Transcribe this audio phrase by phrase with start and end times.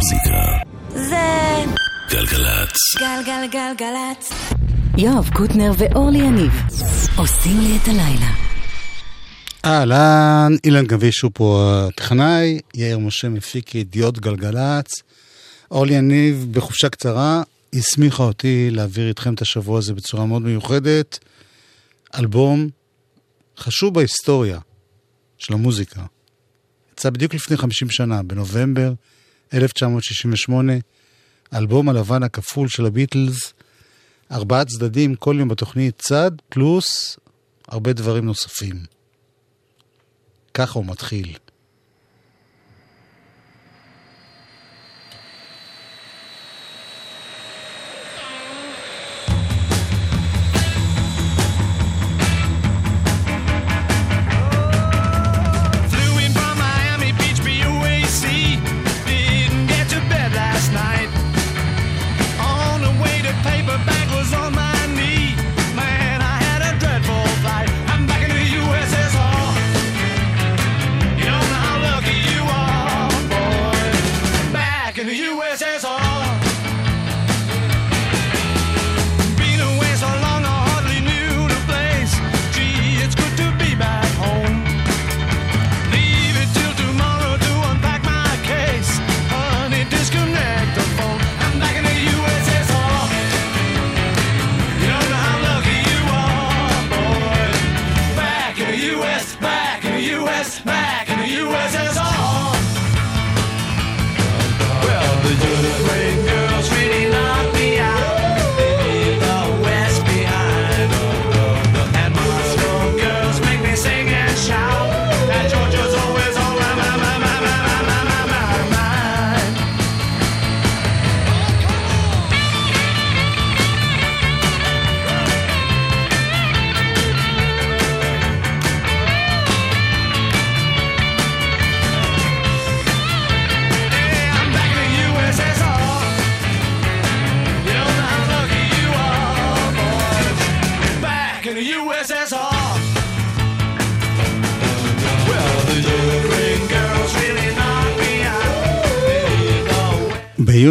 [0.00, 0.58] המוזיקה.
[0.88, 1.64] זה
[2.10, 2.76] גלגלצ.
[2.98, 4.32] גלגלגלגלצ.
[4.98, 6.52] יואב קוטנר ואורלי יניב
[7.16, 8.30] עושים לי את הלילה.
[9.64, 14.86] אהלן, אילן גביש הוא פה הטכנאי, יאיר משה מפיק ידיעות גלגלצ.
[15.70, 17.42] אורלי יניב בחופשה קצרה
[17.74, 21.18] הסמיכה אותי להעביר איתכם את השבוע הזה בצורה מאוד מיוחדת.
[22.14, 22.68] אלבום
[23.58, 24.58] חשוב בהיסטוריה
[25.38, 26.02] של המוזיקה.
[26.92, 28.92] יצא בדיוק לפני 50 שנה, בנובמבר
[29.54, 30.72] 1968,
[31.54, 33.52] אלבום הלבן הכפול של הביטלס,
[34.32, 37.18] ארבעה צדדים, כל יום בתוכנית צד, פלוס
[37.68, 38.76] הרבה דברים נוספים.
[40.54, 41.36] ככה הוא מתחיל.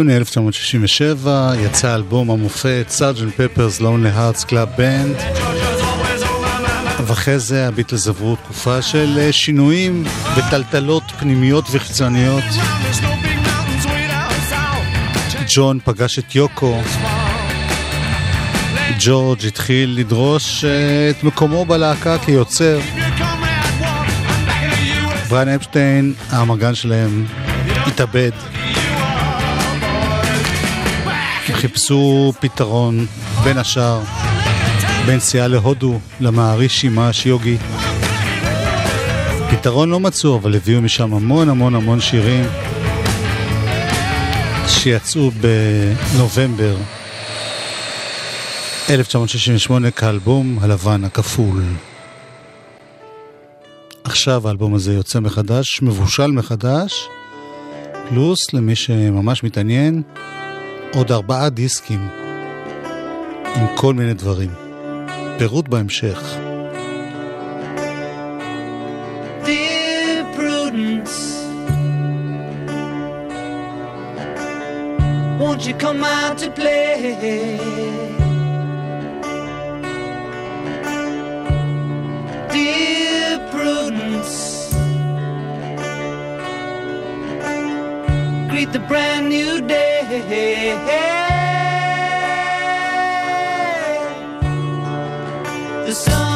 [0.00, 3.34] ביוני 1967 יצא אלבום המופת Sgt.
[3.36, 5.16] Pepper's Lonely Hearts Club Band
[7.06, 10.04] ואחרי זה הביטלס עברו תקופה של אה, שינויים
[10.36, 12.44] וטלטלות פנימיות וחיצוניות.
[15.54, 16.80] ג'ון פגש את יוקו.
[19.00, 22.80] ג'ורג' התחיל לדרוש אה, את מקומו בלהקה כיוצר.
[25.28, 27.26] בריין אפשטיין, המגן שלהם,
[27.86, 28.59] התאבד.
[31.60, 33.06] חיפשו פתרון,
[33.44, 34.00] בין השאר,
[35.06, 37.56] בנסיעה להודו, למערישי מאש יוגי.
[39.50, 42.44] פתרון לא מצאו, אבל הביאו משם המון המון המון שירים
[44.66, 46.76] שיצאו בנובמבר
[48.90, 51.62] 1968 כאלבום הלבן הכפול.
[54.04, 57.08] עכשיו האלבום הזה יוצא מחדש, מבושל מחדש,
[58.08, 60.02] פלוס למי שממש מתעניין,
[60.94, 62.08] עוד ארבעה דיסקים
[63.56, 64.50] עם כל מיני דברים.
[65.38, 66.36] פירוט בהמשך.
[75.40, 76.96] Won't you come out to play?
[88.72, 89.99] The brand new day.
[90.10, 90.16] The
[95.94, 96.29] sun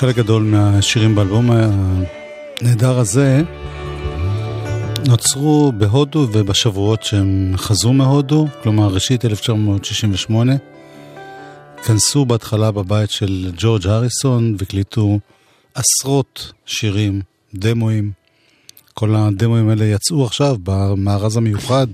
[0.00, 3.42] חלק גדול מהשירים באלבום הנהדר הזה
[5.08, 10.52] נוצרו בהודו ובשבועות שהם חזרו מהודו, כלומר ראשית 1968.
[11.84, 15.18] כנסו בהתחלה בבית של ג'ורג' הריסון והקליטו
[15.74, 17.20] עשרות שירים,
[17.54, 18.10] דמויים.
[18.94, 21.86] כל הדמויים האלה יצאו עכשיו במארז המיוחד.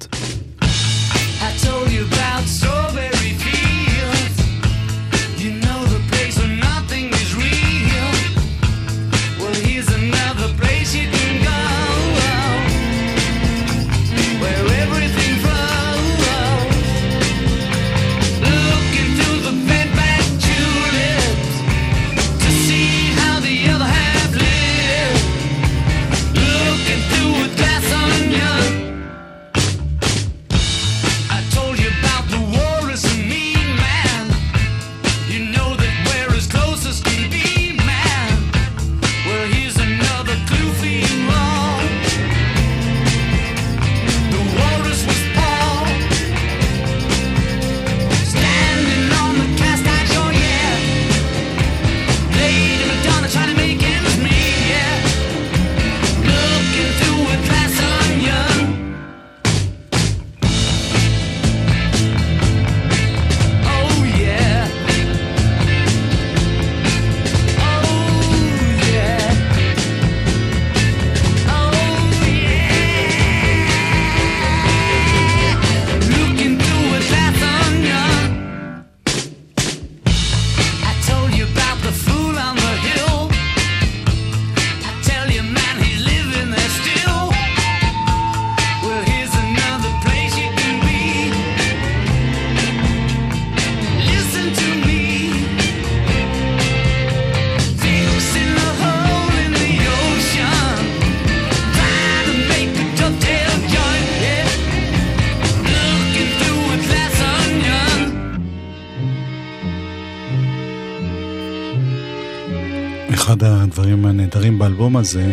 [114.98, 115.32] הזה,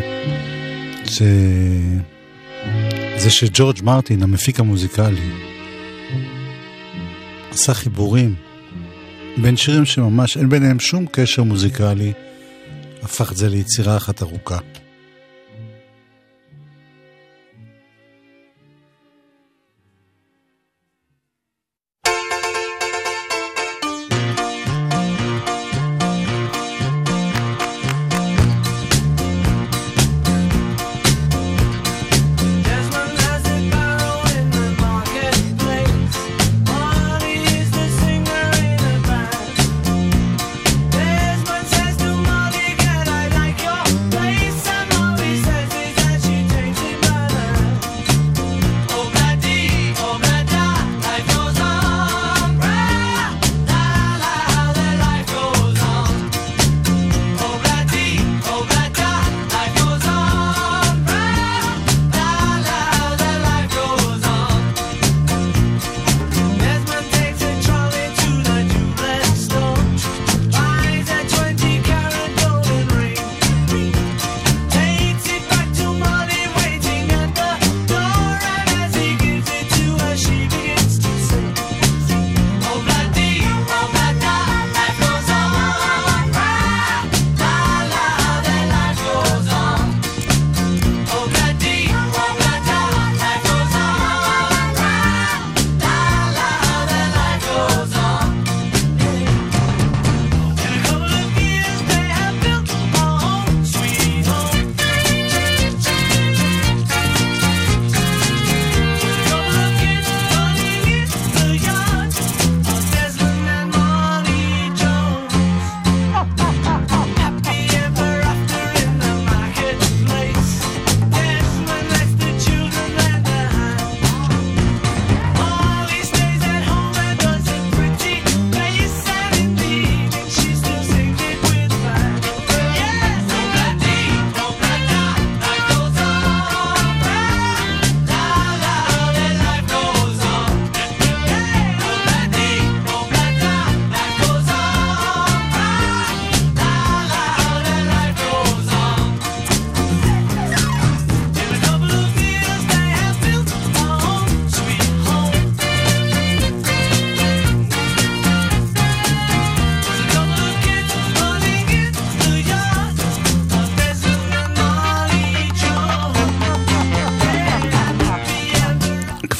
[1.06, 1.22] ש...
[3.18, 5.30] זה שג'ורג' מרטין, המפיק המוזיקלי,
[7.52, 8.36] עשה חיבורים
[9.38, 12.14] בין שירים שממש אין ביניהם שום קשר מוזיקלי,
[13.04, 14.58] הפך את זה ליצירה אחת ארוכה.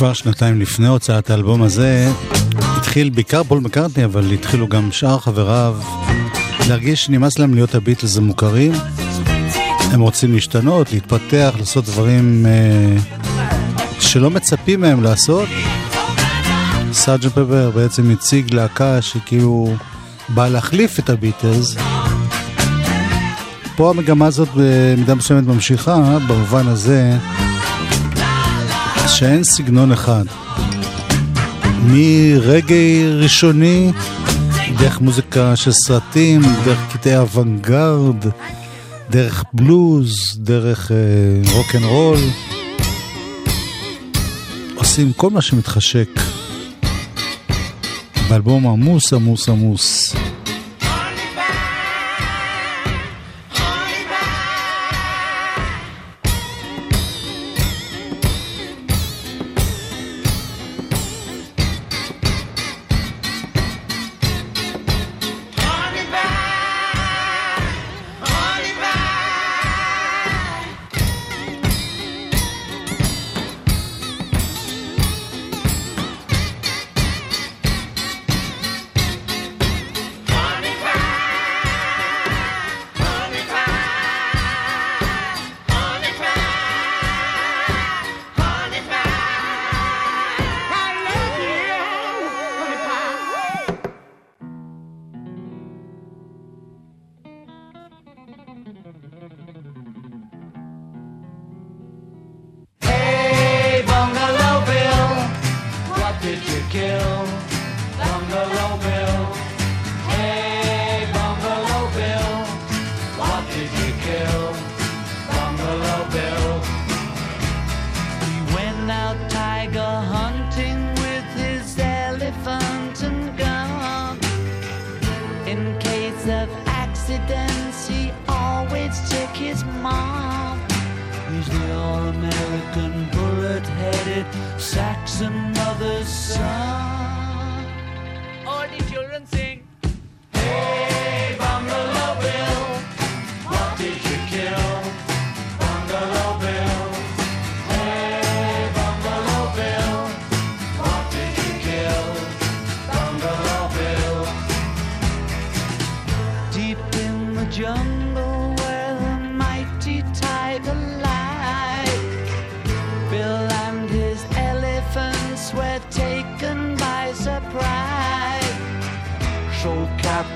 [0.04, 2.12] כבר שנתיים לפני הוצאת האלבום הזה,
[2.60, 5.76] התחיל בעיקר פול מקארטני, אבל התחילו גם שאר חבריו
[6.68, 8.72] להרגיש שנמאס להם להיות הביטלס המוכרים.
[9.92, 12.98] הם רוצים להשתנות, להתפתח, לעשות דברים אה,
[14.00, 15.50] שלא מצפים מהם לעשות.
[16.92, 17.30] Sgt.
[17.30, 19.74] Pepper בעצם הציג להקה שכאילו
[20.30, 21.76] באה להחליף את הביטלס.
[23.76, 27.18] פה המגמה הזאת במידה מסוימת ממשיכה, במובן הזה
[29.08, 30.24] שאין סגנון אחד.
[31.86, 33.92] מרגעי ראשוני,
[34.80, 38.26] דרך מוזיקה של סרטים, דרך קטעי אוונגרד,
[39.10, 42.20] דרך בלוז, דרך אה, רוק אנד רול.
[44.76, 46.10] עושים כל מה שמתחשק.
[48.30, 50.16] באלבום עמוס עמוס עמוס.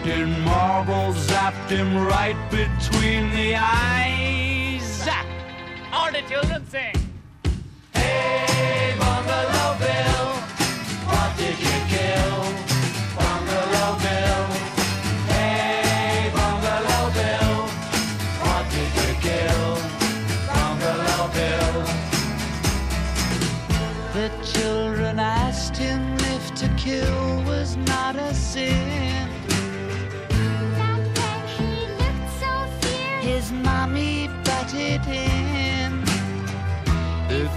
[0.07, 4.81] Captain Marvel zapped him right between the eyes.
[4.81, 5.25] Zap!
[5.91, 6.95] All the children sing.
[7.93, 9.56] Hey, Bungalow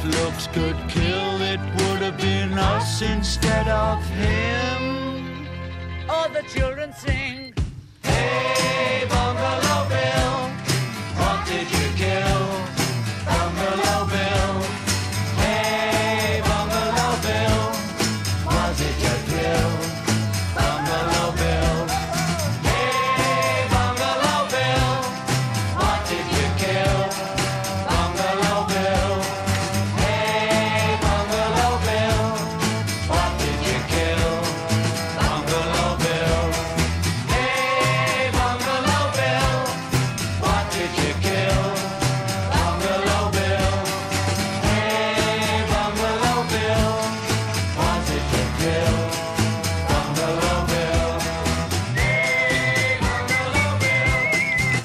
[0.04, 5.49] looks could kill, it would have been us instead of him.
[6.09, 7.54] All the children sing.
[8.02, 10.50] Hey, Bungalow Bill,
[11.16, 12.70] what did you kill?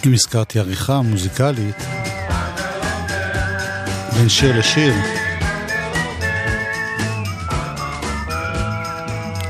[0.05, 1.75] אם הזכרתי עריכה מוזיקלית,
[4.13, 4.93] בין שיר לשיר,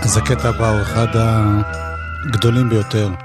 [0.01, 1.07] אז הקטע הבא הוא אחד
[2.25, 3.24] הגדולים ביותר.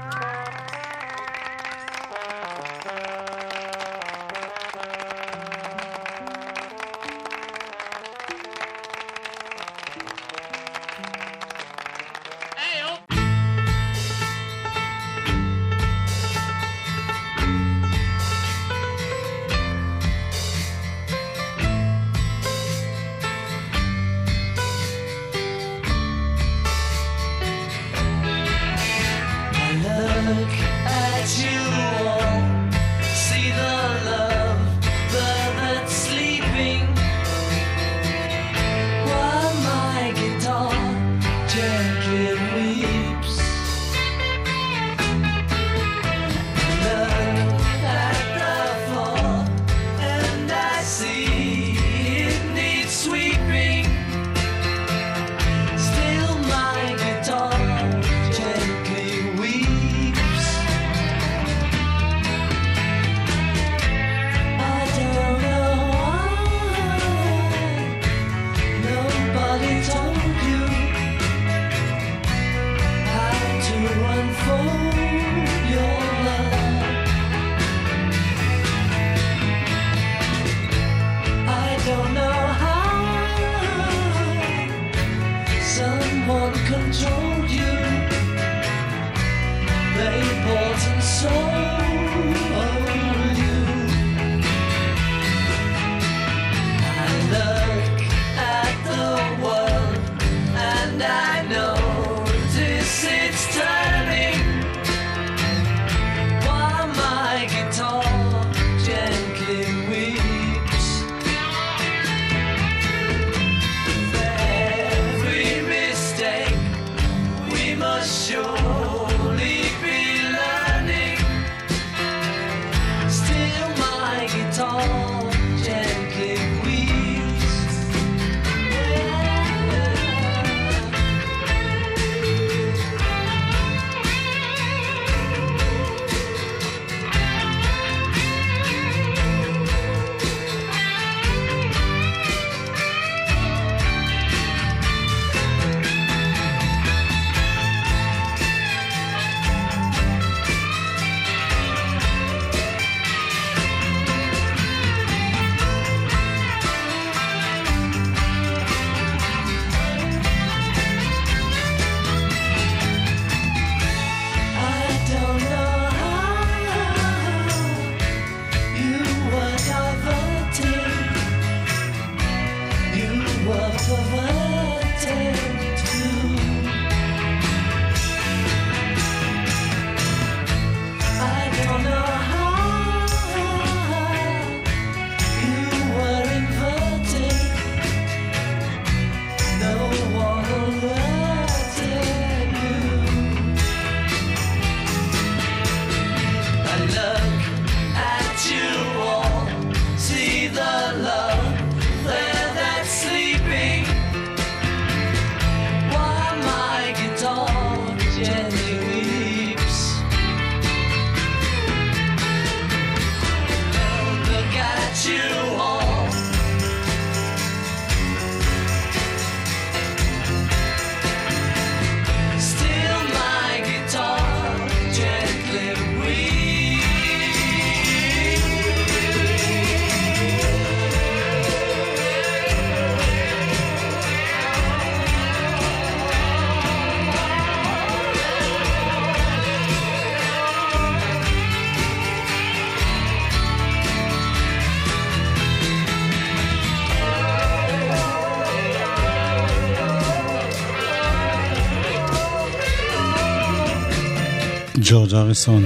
[254.91, 255.65] ג'ורג' אריסון.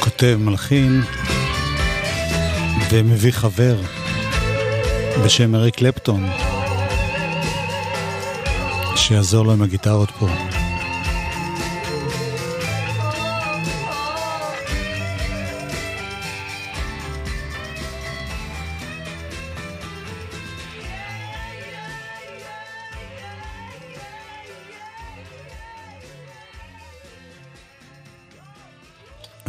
[0.00, 1.02] כותב, מלחין
[2.90, 3.80] ומביא חבר
[5.24, 6.26] בשם אריק קלפטון,
[8.96, 10.28] שיעזור לו עם הגיטרות פה.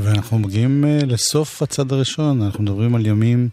[0.02, 3.50] ואנחנו מגיעים אה, לסוף הצד הראשון, אנחנו מדברים על ימים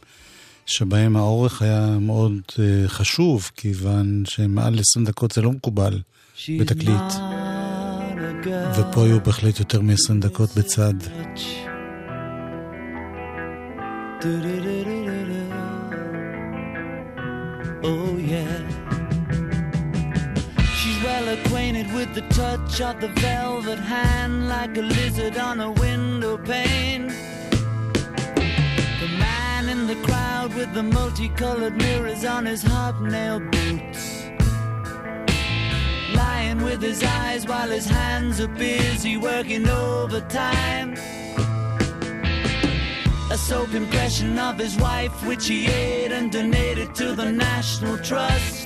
[0.66, 6.00] שבהם האורך היה מאוד אה, חשוב, כיוון שמעל 20 דקות זה לא מקובל
[6.60, 7.12] בתקליט,
[8.78, 10.94] ופה היו בהחלט יותר מ-20 דקות בצד.
[17.82, 18.85] Oh yeah.
[21.44, 27.08] Acquainted with the touch of the velvet hand like a lizard on a window pane.
[29.00, 34.24] The man in the crowd with the multicolored mirrors on his hobnail boots.
[36.14, 40.94] Lying with his eyes while his hands are busy working overtime.
[43.30, 48.65] A soap impression of his wife, which he ate and donated to the National Trust.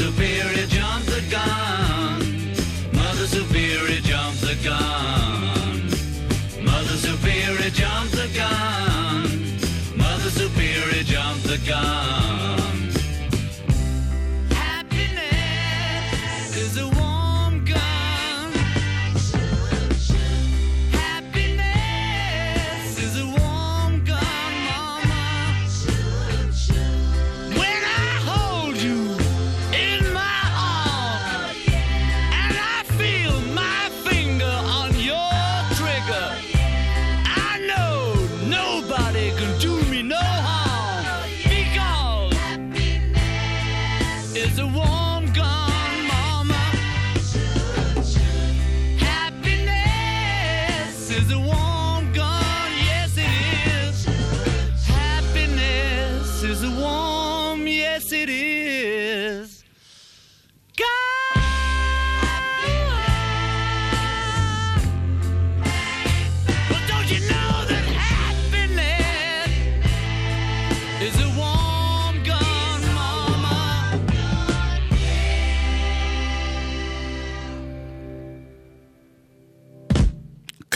[0.00, 2.20] Superior jumped the gun.
[2.94, 5.29] Mother Superior jumped the gun.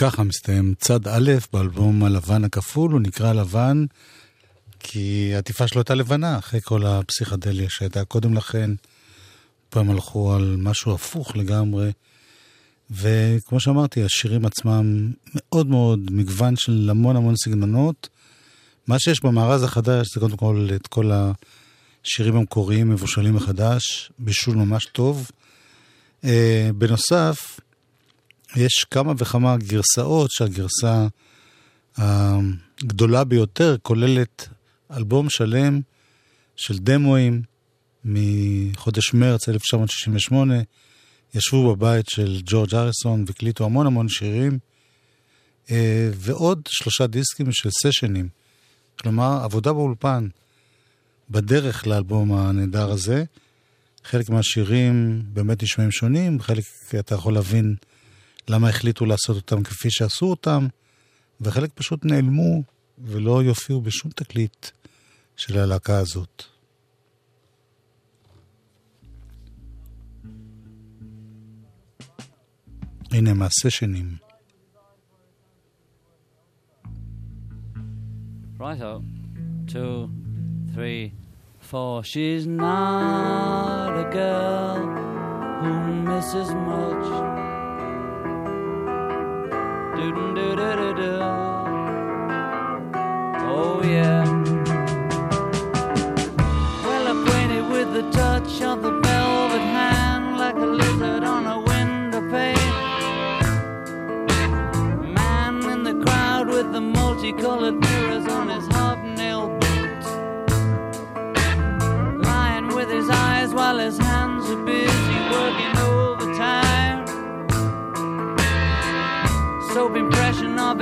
[0.05, 3.85] ככה מסתיים צד א' באלבום הלבן הכפול, הוא נקרא לבן
[4.79, 8.71] כי העטיפה שלו הייתה לבנה, אחרי כל הפסיכדליה שהייתה קודם לכן.
[9.69, 11.91] פעם הלכו על משהו הפוך לגמרי.
[12.91, 18.09] וכמו שאמרתי, השירים עצמם מאוד מאוד מגוון של המון המון סגנונות.
[18.87, 21.11] מה שיש במארז החדש זה קודם כל את כל
[22.03, 25.31] השירים המקוריים מבושלים מחדש, בישול ממש טוב.
[26.23, 27.59] אה, בנוסף,
[28.55, 31.07] יש כמה וכמה גרסאות שהגרסה
[31.97, 34.47] הגדולה ביותר כוללת
[34.91, 35.81] אלבום שלם
[36.55, 37.41] של דמואים
[38.05, 40.55] מחודש מרץ 1968.
[41.35, 44.59] ישבו בבית של ג'ורג' אריסון והקליטו המון המון שירים,
[45.71, 48.29] אה, ועוד שלושה דיסקים של סשנים.
[48.99, 50.27] כלומר, עבודה באולפן
[51.29, 53.23] בדרך לאלבום הנהדר הזה.
[54.03, 56.63] חלק מהשירים באמת נשמעים שונים, חלק
[56.99, 57.75] אתה יכול להבין
[58.47, 60.67] למה החליטו לעשות אותם כפי שעשו אותם,
[61.41, 62.63] וחלק פשוט נעלמו
[62.97, 64.67] ולא יופיעו בשום תקליט
[65.37, 66.43] של הלהקה הזאת.
[73.11, 74.17] הנה מהסשנים.
[78.57, 79.03] Righto.
[79.67, 80.09] Two,
[80.73, 81.13] three,
[81.59, 82.03] four.
[82.03, 84.79] She's not a girl
[85.61, 85.71] who
[86.09, 87.44] misses much.
[93.47, 94.25] Oh yeah.
[96.85, 97.07] Well
[97.69, 102.73] with the touch of the velvet hand, like a lizard on a window pane.
[105.13, 107.84] Man in the crowd with the multicolored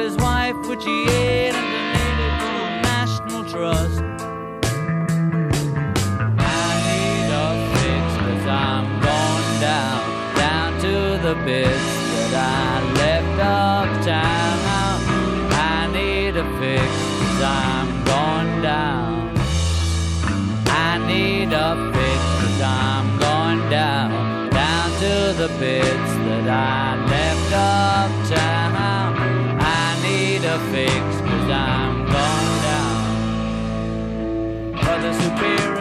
[0.03, 4.01] his wife, which he ate and donated to a national trust.
[6.37, 10.01] I need a fix cause I'm going down,
[10.35, 14.55] down to the bits that I left uptown.
[15.75, 19.31] I need a fix cause I'm going down.
[20.67, 26.92] I need a fix cause I'm going down, down to the bits that I
[31.51, 33.01] I'm gone down.
[35.01, 35.72] the Superior.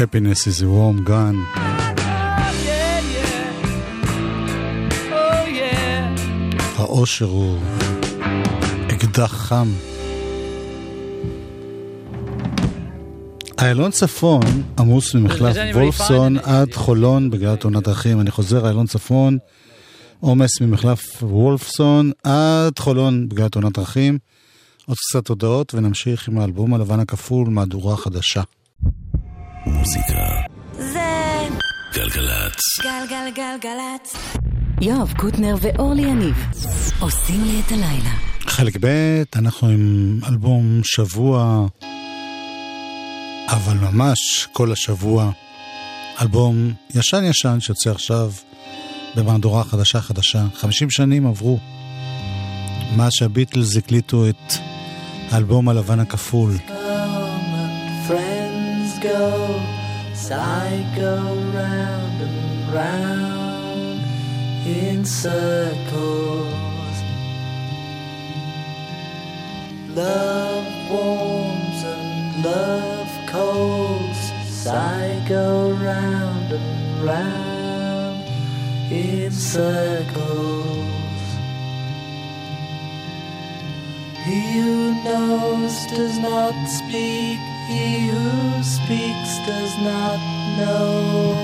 [0.00, 1.36] Happiness is a warm gun.
[6.76, 7.58] האושר הוא
[8.90, 9.68] אקדח חם.
[13.58, 14.42] איילון צפון
[14.78, 16.38] עמוס ממחלף וולפסון?
[16.38, 18.20] עד חולון בגלל תאונת דרכים.
[18.20, 19.38] אני חוזר, איילון צפון,
[20.20, 24.18] עומס ממחלף וולפסון עד חולון בגלל תאונת דרכים.
[24.86, 28.42] עוד קצת הודעות ונמשיך עם האלבום הלבן הכפול, מהדורה חדשה.
[29.66, 30.40] מוזיקה.
[30.72, 31.48] זה
[31.94, 32.60] גלגלצ.
[32.82, 34.16] גלגלגלגלצ.
[34.80, 36.36] יואב קוטנר ואורלי יניב
[37.00, 38.10] עושים לי את הלילה.
[38.40, 41.66] חלק ב', אנחנו עם אלבום שבוע,
[43.48, 45.30] אבל ממש כל השבוע.
[46.20, 48.32] אלבום ישן ישן שיוצא עכשיו
[49.16, 50.44] במהדורה חדשה חדשה.
[50.54, 51.58] 50 שנים עברו
[52.96, 54.52] מאז שהביטלס הקליטו את
[55.30, 56.52] האלבום הלבן הכפול.
[59.00, 59.60] Go,
[60.94, 61.16] go
[61.54, 64.00] round and round
[64.66, 66.96] in circles.
[69.96, 74.32] Love warms and love colds
[75.30, 78.24] go round and round
[78.92, 80.18] in circles.
[84.24, 87.38] He who knows does not speak,
[87.70, 90.18] he who speaks does not
[90.58, 91.34] know.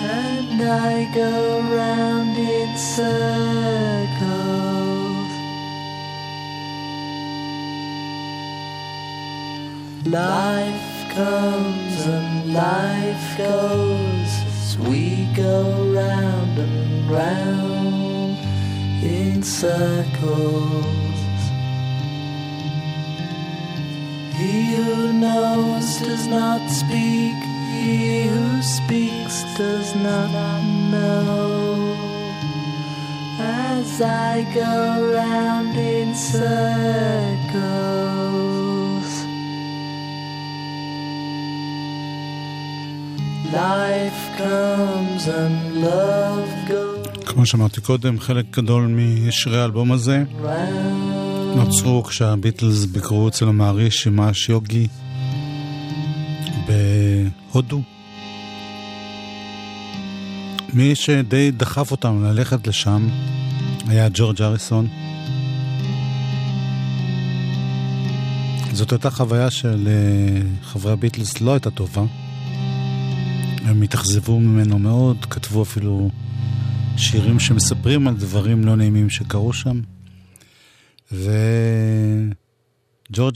[0.00, 3.24] And I go round in circles.
[10.06, 15.58] Life comes and life goes as we go
[15.92, 18.38] round and round
[19.04, 21.03] in circles.
[24.44, 27.38] He who knows does not speak,
[27.72, 30.60] he who speaks does not
[30.92, 31.96] know.
[33.40, 34.74] As I go
[35.18, 37.44] round in circles.
[43.62, 46.94] Life comes and love goes
[47.26, 51.13] כמו שאמרתי קודם, חלק גדול משירי האלבום הזה round.
[51.56, 54.86] נוצרו כשהביטלס ביקרו אצל המעריש שמאש יוגי
[56.66, 57.82] בהודו.
[60.72, 63.08] מי שדי דחף אותם ללכת לשם
[63.86, 64.88] היה ג'ורג' אריסון.
[68.72, 72.04] זאת הייתה חוויה שלחברי הביטלס לא הייתה טובה.
[73.64, 76.10] הם התאכזבו ממנו מאוד, כתבו אפילו
[76.96, 79.80] שירים שמספרים על דברים לא נעימים שקרו שם.
[81.12, 82.30] וג'ורג'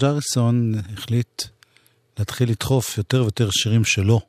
[0.05, 1.43] אריסון החליט
[2.19, 4.21] להתחיל לדחוף יותר ויותר שירים שלו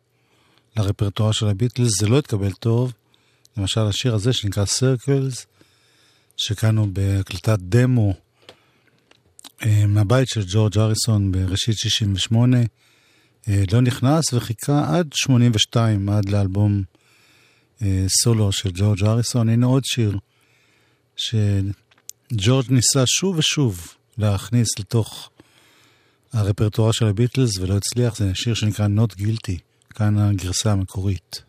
[0.78, 2.00] לרפרטואר של הביטלס.
[2.00, 2.94] זה לא התקבל טוב.
[3.58, 5.46] למשל השיר הזה שנקרא Circles,
[6.38, 8.14] שכאן הוא בהקלטת דמו
[9.66, 12.58] אה, מהבית של ג'ורג' אריסון בראשית 68,
[13.48, 16.84] אה, לא נכנס וחיכה עד 82, עד לאלבום
[17.82, 19.50] אה, סולו של ג'ורג' אריסון.
[19.50, 20.18] הנה עוד שיר
[22.32, 25.30] שג'ורג' ניסה שוב ושוב להכניס לתוך
[26.34, 31.42] הרפרטואר של הביטלס ולא הצליח, זה שיר שנקרא Not Guilty, כאן הגרסה המקורית.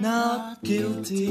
[0.00, 1.30] not guilty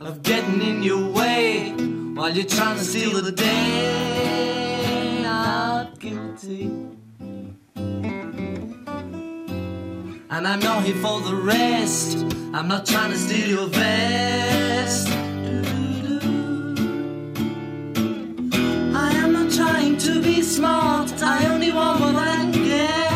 [0.00, 1.70] of getting in your way
[2.16, 5.20] while you're trying to steal the day.
[5.22, 6.95] Not guilty.
[10.36, 12.18] And I'm not here for the rest.
[12.52, 15.08] I'm not trying to steal your vest.
[18.94, 21.12] I am not trying to be smart.
[21.22, 23.12] I only want what I can get.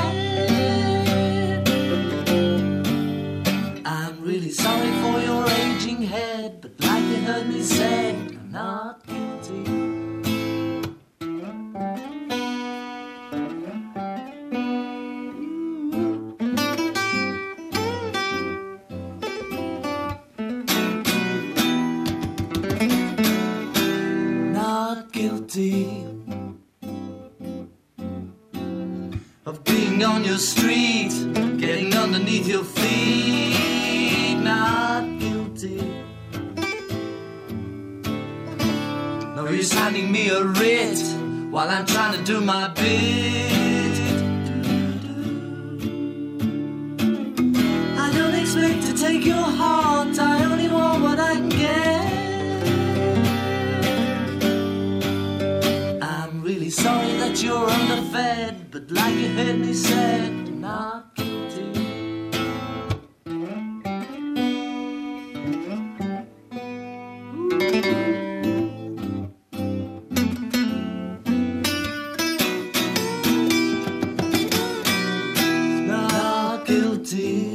[3.87, 8.15] I'm really sorry for your aging head, but like you heard me say,
[25.53, 25.57] Of
[29.65, 31.11] being on your street,
[31.59, 34.37] getting underneath your feet.
[34.45, 35.83] Not guilty.
[39.35, 41.03] No use handing me a writ
[41.51, 43.97] while I'm trying to do my bit.
[47.99, 49.90] I don't expect to take your heart,
[57.43, 61.73] you're underfed, but like you heard me say, not guilty.
[75.87, 77.55] Not guilty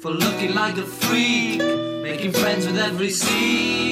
[0.00, 1.60] for looking like a freak,
[2.02, 3.91] making friends with every seek.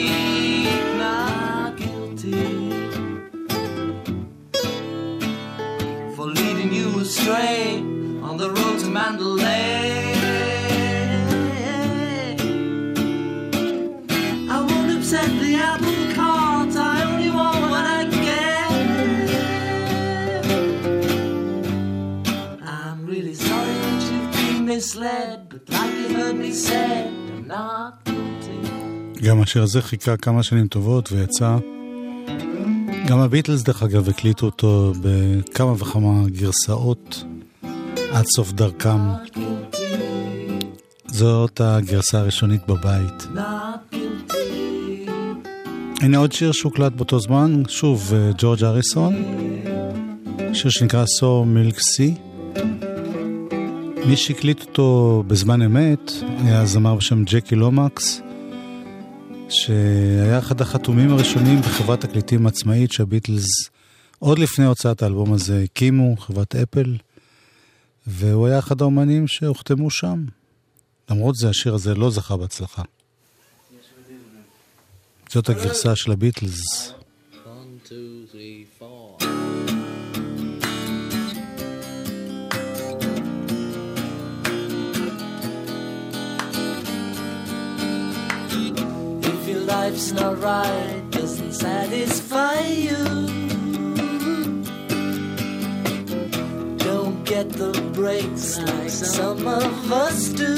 [24.90, 29.22] misled, but like you heard me said, I'm not guilty.
[29.22, 31.56] גם השיר הזה חיכה כמה שנים טובות ויצא.
[33.08, 37.24] גם הביטלס, דרך אגב, הקליטו אותו בכמה וכמה גרסאות
[38.12, 39.00] עד סוף דרכם.
[41.06, 43.26] זאת הגרסה הראשונית בבית.
[46.00, 49.14] הנה עוד שיר שהוקלט באותו זמן, שוב, אה, ג'ורג' אריסון,
[50.52, 52.29] שיר שנקרא So Milk Sea.
[54.06, 56.10] מי שהקליט אותו בזמן אמת
[56.44, 58.20] היה זמר בשם ג'קי לומקס,
[59.48, 63.46] שהיה אחד החתומים הראשונים בחברת תקליטים עצמאית שהביטלס
[64.18, 66.96] עוד לפני הוצאת האלבום הזה הקימו, חברת אפל,
[68.06, 70.24] והוא היה אחד האומנים שהוחתמו שם.
[71.10, 72.82] למרות זה, השיר הזה לא זכה בהצלחה.
[75.28, 76.92] זאת הגרסה של הביטלס.
[89.90, 93.04] Life's not right, doesn't satisfy you.
[96.78, 100.54] Don't get the breaks like some of us do.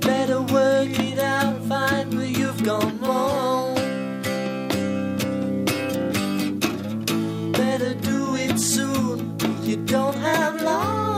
[0.00, 3.74] Better work it out, find where you've gone wrong.
[7.52, 11.13] Better do it soon, you don't have long.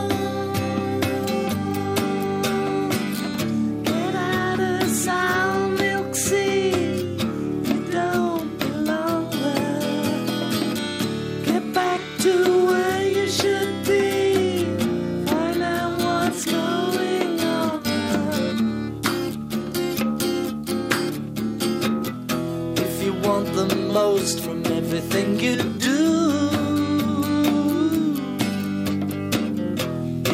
[24.96, 26.48] Everything you do.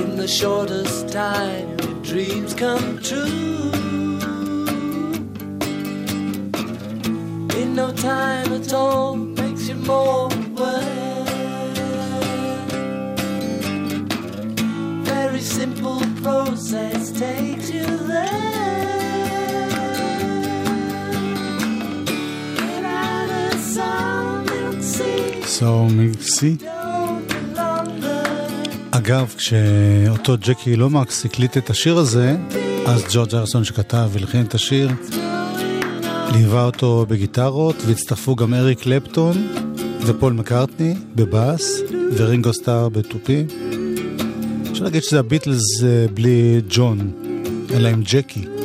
[0.01, 3.73] In the shortest time, your dreams come true.
[7.61, 11.25] In no time at all, makes you more aware.
[15.05, 18.42] Very simple process takes you there.
[25.63, 26.57] So מיקסי.
[28.91, 32.37] אגב, כשאותו ג'קי לומקס הקליט את השיר הזה,
[32.87, 34.91] אז ג'ורג' ארסון שכתב והלחין את השיר,
[36.33, 39.49] ליווה אותו בגיטרות, והצטרפו גם אריק קלפטון
[40.07, 41.81] ופול מקארטני בבאס,
[42.17, 43.47] ורינגו סטאר בתופים.
[44.71, 47.11] אפשר להגיד שזה הביטלס אה, בלי ג'ון,
[47.75, 48.62] אלא עם ג'קי.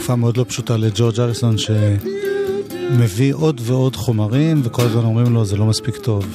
[0.00, 5.56] תקופה מאוד לא פשוטה לג'ורג' אריסון שמביא עוד ועוד חומרים וכל הזמן אומרים לו זה
[5.56, 6.26] לא מספיק טוב.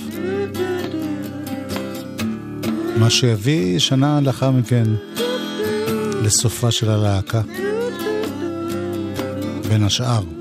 [2.97, 4.83] מה שהביא שנה לאחר מכן
[6.23, 7.41] לסופה של הלהקה.
[9.69, 10.34] בין השאר.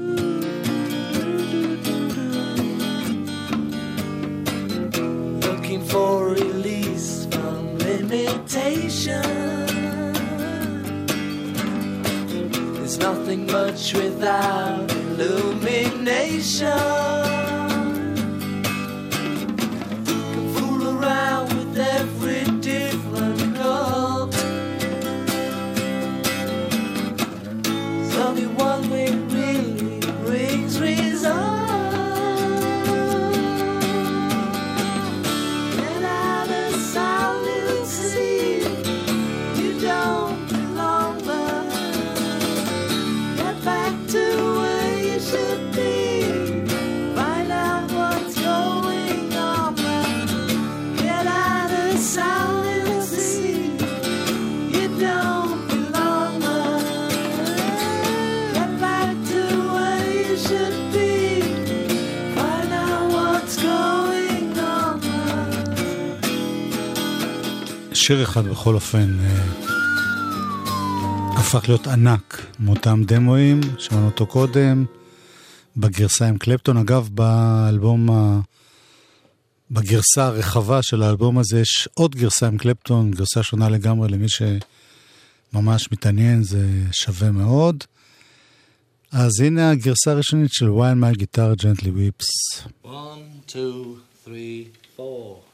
[68.06, 69.44] שיר אחד בכל אופן אה,
[71.36, 74.84] הפך להיות ענק מאותם דמואים, שמענו אותו קודם,
[75.76, 76.76] בגרסה עם קלפטון.
[76.76, 78.40] אגב, באלבום, ה...
[79.70, 85.92] בגרסה הרחבה של האלבום הזה יש עוד גרסה עם קלפטון, גרסה שונה לגמרי למי שממש
[85.92, 87.84] מתעניין, זה שווה מאוד.
[89.12, 92.26] אז הנה הגרסה הראשונית של While My Guitar Gently Weeps.
[92.84, 95.44] One, two, three, four.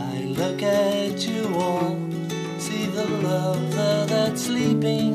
[0.00, 1.96] I look at you all,
[2.58, 5.14] see the המילים that's sleeping,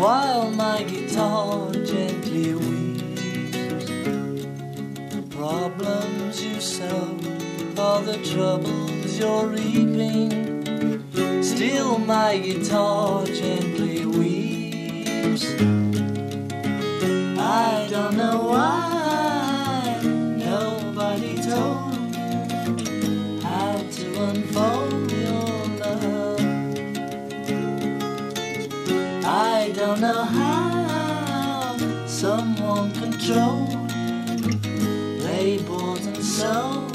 [0.00, 3.86] while my guitar gently weeps.
[5.14, 7.16] The problems you sow
[7.78, 10.30] all the troubles you're reaping.
[11.44, 13.77] Still, my guitar gently.
[18.00, 25.48] don't know why nobody told me how to unfold your
[25.82, 26.40] love.
[29.24, 31.76] I don't know how
[32.06, 33.90] someone controlled
[35.24, 36.87] labels and souls.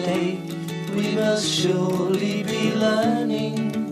[0.00, 3.90] we must surely be learning.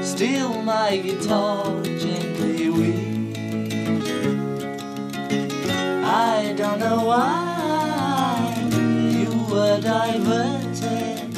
[0.00, 2.92] Steal my guitar, gently We.
[6.04, 11.36] I don't know why you were diverted,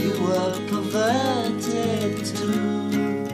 [0.00, 3.26] you were perverted too.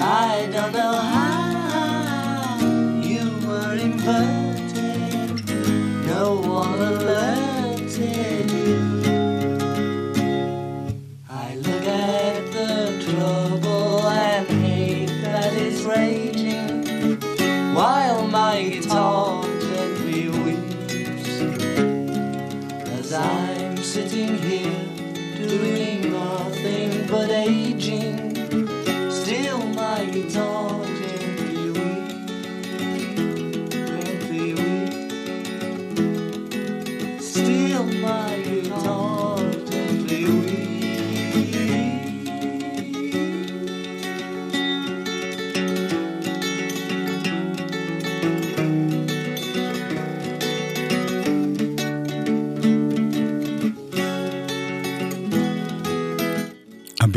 [0.00, 1.35] I don't know how.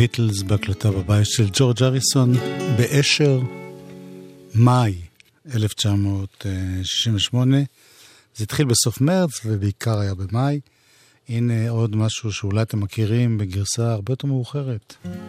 [0.10, 2.34] הביטלס בהקלטה בבית של ג'ורג' אריסון
[2.78, 3.40] באשר
[4.56, 4.96] מאי
[5.56, 7.58] 1968.
[8.36, 10.60] זה התחיל בסוף מרץ ובעיקר היה במאי.
[11.30, 14.96] הנה עוד משהו שאולי אתם מכירים בגרסה הרבה יותר מאוחרת.
[15.06, 15.29] Mm-hmm.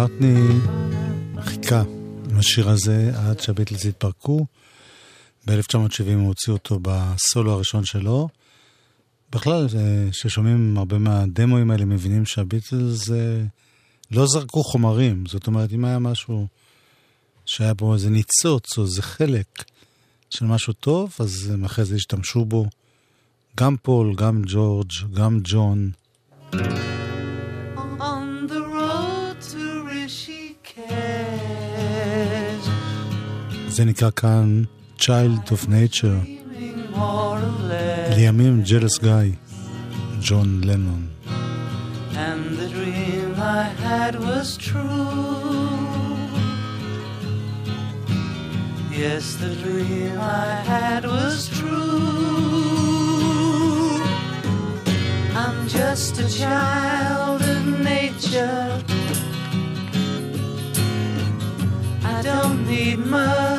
[0.00, 0.60] מקארטני
[1.40, 1.82] חיכה
[2.36, 4.46] לשיר הזה עד שהביטלס התפרקו.
[5.46, 8.28] ב-1970 הוא הוציא אותו בסולו הראשון שלו.
[9.32, 13.42] בכלל, אה, כששומעים הרבה מהדמואים האלה, מבינים שהביטלס אה,
[14.10, 15.24] לא זרקו חומרים.
[15.26, 16.46] זאת אומרת, אם היה משהו
[17.46, 19.64] שהיה בו איזה ניצוץ או איזה חלק
[20.30, 22.66] של משהו טוב, אז הם אחרי זה השתמשו בו.
[23.56, 25.90] גם פול, גם ג'ורג', גם ג'ון.
[33.79, 34.63] זה נקרא כאן
[34.97, 36.21] Child of Nature.
[36.25, 38.15] Dreaming more or less.
[38.15, 39.31] לימים ג'לס גיא,
[40.21, 41.07] ג'ון לנון.
[42.15, 45.95] And the dream I had was true.
[49.03, 52.45] Yes, the dream I had was true.
[55.41, 57.63] I'm just a child of
[57.93, 58.81] nature.
[62.15, 63.55] I don't need much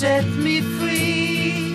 [0.00, 1.74] set me free.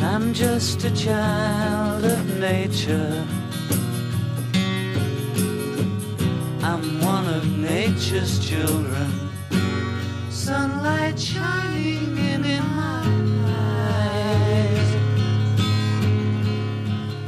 [0.00, 3.22] I'm just a child of nature.
[6.62, 9.10] I'm one of nature's children.
[10.30, 13.02] Sunlight shining in, in my
[14.00, 14.90] eyes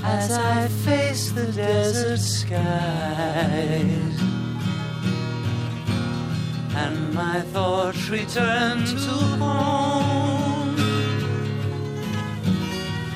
[0.03, 4.08] as I face the desert skies.
[6.81, 10.77] And my thoughts return to home.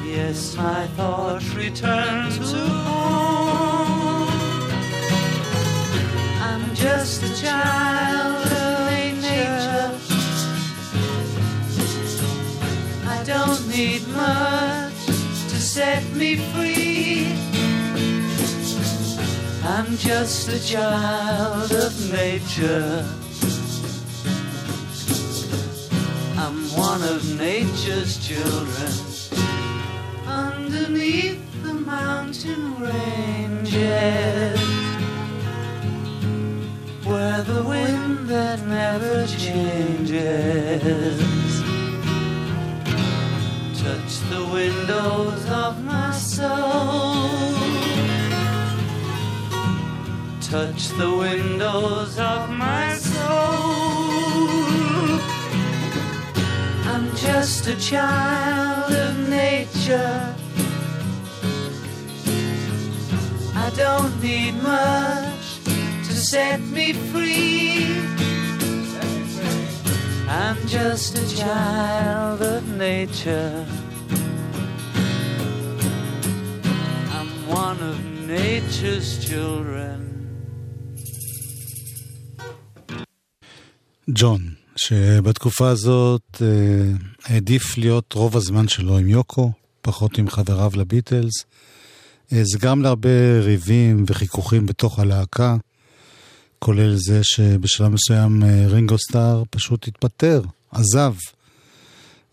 [0.05, 4.29] Yes, my thoughts return to home.
[6.49, 9.91] I'm just a child of nature.
[13.15, 15.07] I don't need much
[15.53, 17.29] to set me free.
[19.65, 23.22] I'm just a child of nature.
[26.83, 28.93] One of nature's children.
[30.27, 34.61] Underneath the mountain ranges
[37.07, 41.21] where the wind that never changes
[43.83, 47.31] touch the windows of my soul.
[50.53, 53.82] Touch the windows of my soul
[57.23, 60.35] just a child of nature.
[63.55, 65.63] I don't need much
[66.07, 67.87] to set me free.
[70.29, 73.67] I'm just a child of nature.
[77.17, 79.99] I'm one of nature's children.
[84.13, 84.62] John.
[84.77, 86.47] שבתקופה הזאת אה,
[87.25, 89.53] העדיף להיות רוב הזמן שלו עם יוקו,
[89.83, 91.45] פחות עם חבריו לביטלס.
[92.33, 95.57] אה, זה גרם להרבה ריבים וחיכוכים בתוך הלהקה,
[96.59, 101.15] כולל זה שבשלב מסוים אה, רינגו סטאר פשוט התפטר, עזב.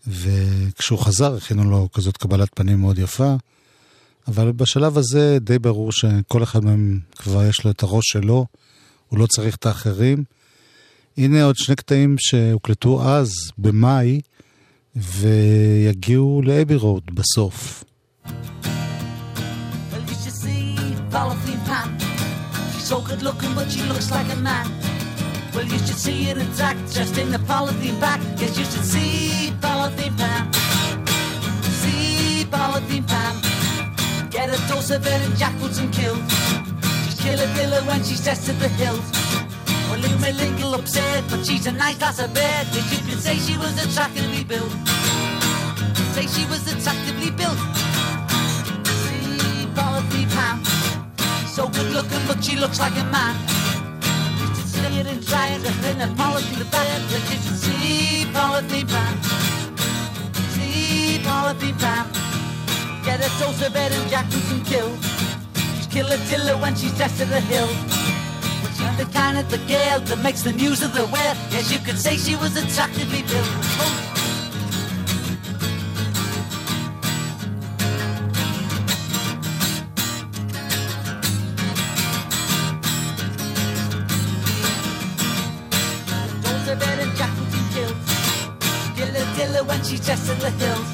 [0.06, 3.34] וכשהוא חזר הכינו לו כזאת קבלת פנים מאוד יפה,
[4.28, 8.46] אבל בשלב הזה די ברור שכל אחד מהם כבר יש לו את הראש שלו,
[9.08, 10.24] הוא לא צריך את האחרים.
[11.18, 14.20] הנה עוד שני קטעים שהוקלטו אז, במאי,
[14.96, 17.84] ויגיעו לאבי רוד בסוף.
[25.54, 28.20] Well, you should see it intact, just in the polythene bag.
[28.40, 30.42] Yes, you should see Polythene Pan.
[31.80, 33.34] See Polythene Pan.
[34.30, 36.22] Get a dose of it in jackals and killed.
[37.04, 39.04] She's killer killer when she's dressed to the hilt.
[39.90, 42.66] Well, you may linger upset, but she's a nice lass of bed.
[42.72, 44.70] Yes, you could say she was attractively built.
[46.14, 47.58] Say she was attractively built.
[49.02, 50.62] See Dorothy Pam.
[51.48, 53.34] So good looking, but she looks like a man.
[54.38, 57.02] Used to see it and try it in a policy the bad.
[57.10, 59.14] But you should see Dorothy Pam.
[60.54, 62.06] See Dorothy Pam.
[63.04, 64.90] Get a dose of Ed and Jackson and kill.
[65.74, 68.19] She's killer tiller when she's dressed to the hill.
[68.96, 71.36] The kind of the girl that makes the news of the world.
[71.50, 73.48] Yes, you could say she was attractively built.
[86.44, 87.98] Those are better jackals and kills.
[88.96, 90.88] Dilla dilla when she's just in the hills.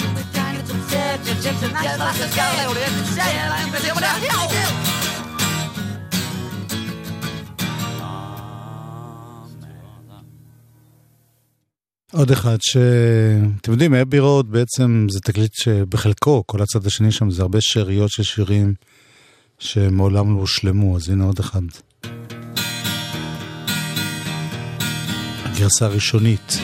[0.00, 1.22] You were down, it's upset.
[1.24, 2.52] Just just a nice lass of girl.
[12.12, 12.76] עוד אחד ש...
[13.60, 18.10] אתם יודעים, אבי רוד בעצם זה תקליט שבחלקו, כל הצד השני שם זה הרבה שאריות
[18.10, 18.74] של שירים
[19.58, 21.60] שמעולם לא הושלמו, אז הנה עוד אחד.
[25.44, 26.58] הגרסה הראשונית.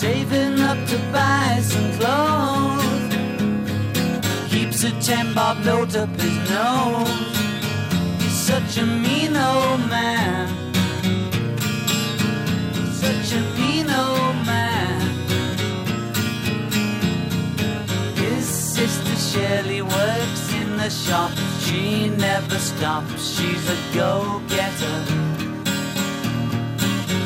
[0.00, 0.47] Saving
[5.00, 7.08] ten bob note up his nose.
[8.20, 10.48] He's such a mean old man.
[12.92, 15.00] Such a mean old man.
[18.16, 21.30] His sister Shirley works in the shop.
[21.60, 23.36] She never stops.
[23.36, 24.98] She's a go-getter.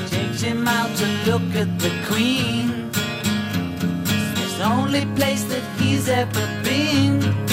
[0.09, 2.91] Takes him out to look at the Queen.
[4.43, 7.52] It's the only place that he's ever been.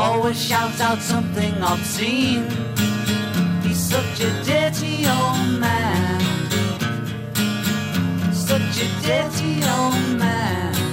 [0.00, 2.48] Always shouts out something obscene.
[3.64, 6.20] He's such a dirty old man.
[8.32, 10.87] Such a dirty old man.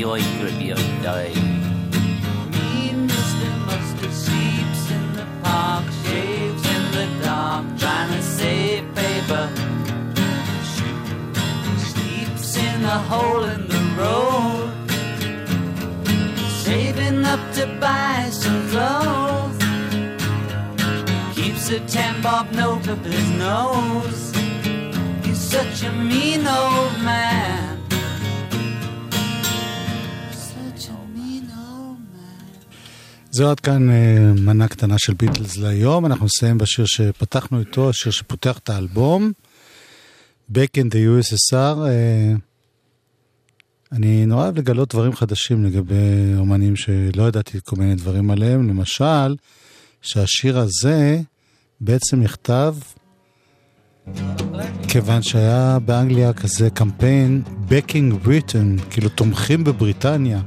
[0.00, 1.34] Grippy oi, die.
[2.52, 3.48] Mean Mr.
[3.66, 9.50] Mustard sleeps in the park, shaves in the dark, trying to save paper.
[11.76, 14.72] Sleeps in a hole in the road,
[16.64, 19.58] saving up to buy some clothes.
[21.34, 24.32] Keeps a ten bob note up his nose.
[25.24, 27.39] He's such a mean old man.
[33.30, 36.06] זהו עד כאן אה, מנה קטנה של ביטלס להיום.
[36.06, 39.32] אנחנו נסיים בשיר שפתחנו איתו, השיר שפותח את האלבום,
[40.52, 41.86] Back in the USSR.
[41.86, 42.32] אה,
[43.92, 48.68] אני נורא אוהב לגלות דברים חדשים לגבי אומנים שלא ידעתי כל מיני דברים עליהם.
[48.68, 49.36] למשל,
[50.02, 51.20] שהשיר הזה
[51.80, 52.74] בעצם נכתב
[54.88, 60.40] כיוון שהיה באנגליה כזה קמפיין Backing Britain, כאילו תומכים בבריטניה.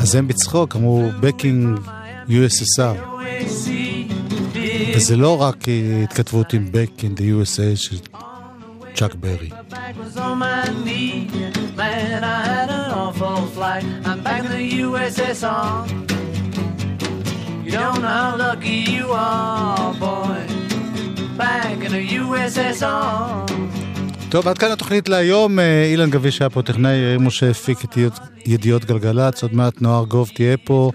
[0.00, 1.88] אז הם בצחוק אמרו Backing
[2.28, 3.22] USSR.
[4.96, 7.96] וזה לא רק אה, התכתבות עם Back in the USA של
[8.94, 9.50] צ'אק ברי.
[17.64, 20.40] You don't know how lucky you are, boy.
[21.38, 23.50] Back in the USSR.
[24.30, 25.58] טוב, עד כאן התוכנית להיום.
[25.58, 27.98] אה, אילן גביש היה פה טכנאי, יאיר משה הפיק את
[28.46, 30.90] ידיעות גלגלצ, עוד מעט נוער גוב תהיה פה,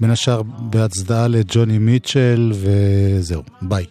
[0.00, 3.84] בין השאר בהצדעה לג'וני מיטשל, וזהו, ביי.